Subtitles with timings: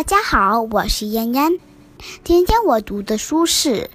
[0.00, 1.60] 大家好，我是嫣嫣。
[2.24, 3.68] 今天我读的书是《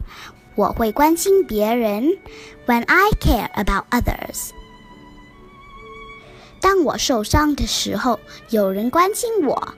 [0.53, 2.03] 我会关心别人》
[2.67, 4.51] ，When I care about others。
[6.61, 8.19] 当我受伤的时候，
[8.51, 9.73] 有人关心我。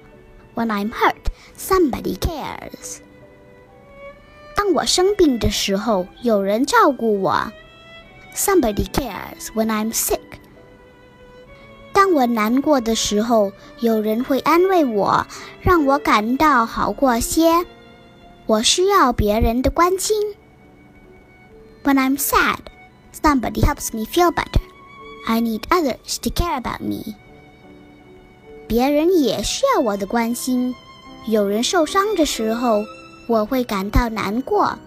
[0.54, 1.16] When I'm hurt,
[1.58, 2.98] somebody cares。
[4.54, 7.54] 当我生病的时候，有人照顾我。
[8.36, 10.20] Somebody cares when I'm sick。
[12.07, 15.27] 当我难过的时候，有人会安慰我，
[15.61, 17.65] 让我感到好过些。
[18.47, 20.35] 我需要别人的关心。
[21.85, 22.59] When I'm sad,
[23.13, 24.61] somebody helps me feel better.
[25.27, 27.15] I need others to care about me.
[28.67, 30.75] 别人也需要我的关心。
[31.27, 32.85] 有人受伤的时候，
[33.29, 34.79] 我会感到难过。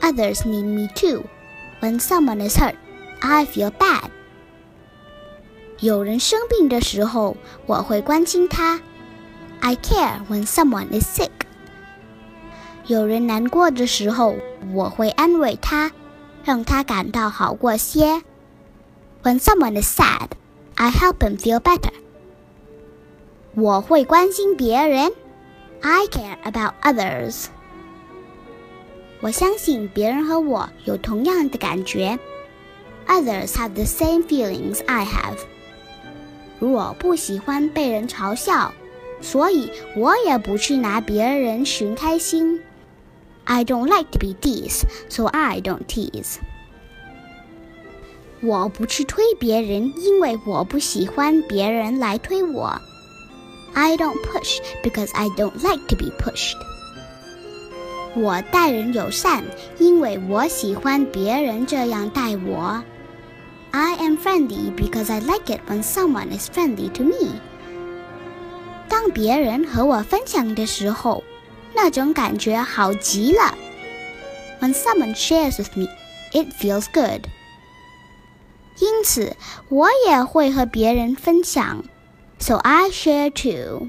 [0.00, 1.24] Others need me too.
[1.80, 2.74] When someone is hurt,
[3.20, 4.10] I feel bad.
[5.84, 8.80] 有人生病的时候，我会关心他。
[9.60, 11.30] I care when someone is sick.
[12.86, 14.36] 有人难过的时候，
[14.74, 15.90] 我会安慰他，
[16.44, 18.22] 让他感到好过些。
[19.22, 20.28] When someone is sad,
[20.74, 21.92] I help him feel better.
[23.54, 25.12] 我会关心别人。
[25.82, 27.46] I care about others.
[29.20, 32.18] 我相信别人和我有同样的感觉。
[33.06, 35.38] Others have the same feelings I have.
[36.59, 38.73] 我不喜欢被人嘲笑，
[39.21, 42.61] 所以我也不去拿别人寻开心。
[43.43, 46.37] I don't like to be teased, so I don't tease.
[48.41, 52.79] 我不去推别人，因为我不喜欢别人来推我。
[53.73, 56.55] I don't push because I don't like to be pushed.
[58.15, 59.43] 我待人友善，
[59.77, 62.81] 因为我喜欢别人这样待我。
[63.74, 67.40] I am friendly because I like it when someone is friendly to me.
[68.88, 71.22] 当别人和我分享的时候，
[71.74, 73.56] 那种感觉好极了。
[74.60, 75.86] When someone shares with me,
[76.32, 77.26] it feels good.
[78.80, 79.36] 因此，
[79.68, 81.84] 我也会和别人分享。
[82.38, 83.88] So I share too.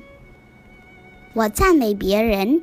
[1.33, 2.61] 我赞美别人，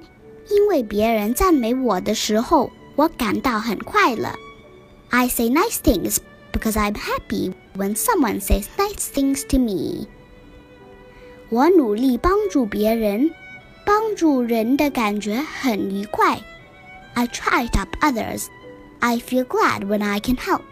[0.51, 4.31] 因为别人赞美我的时候，我感到很快乐。
[5.11, 6.19] I say nice things
[6.53, 10.07] because I'm happy when someone says nice things to me.
[11.51, 13.31] 我努力帮助别人，
[13.85, 16.41] 帮助人的感觉很愉快。
[17.15, 18.47] I try to help others.
[19.01, 20.63] I feel glad when I can help.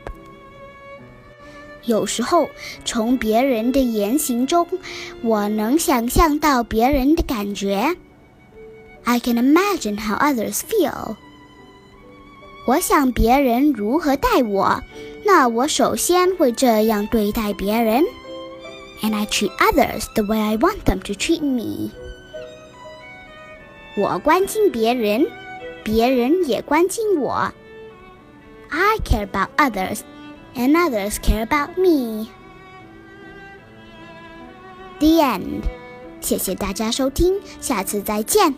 [1.84, 2.48] 有时候，
[2.84, 4.66] 从别人的言行中，
[5.22, 7.96] 我能想象到别人的感觉。
[9.04, 11.16] I can imagine how others feel.
[12.66, 14.82] 我想别人如何待我，
[15.24, 18.04] 那我首先会这样对待别人。
[19.02, 21.90] And I treat others the way I want them to treat me.
[23.96, 25.26] 我关心别人，
[25.84, 27.52] 别人也关心我。
[28.68, 30.00] I care about others,
[30.54, 32.28] and others care about me.
[34.98, 35.62] The end.
[36.20, 38.54] 谢谢大家收听，下次再见。